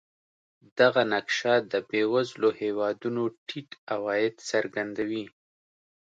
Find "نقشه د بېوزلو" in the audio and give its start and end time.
1.13-2.49